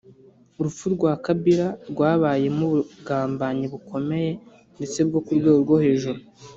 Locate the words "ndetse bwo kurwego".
4.77-5.57